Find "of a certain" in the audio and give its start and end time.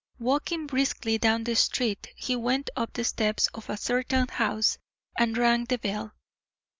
3.53-4.27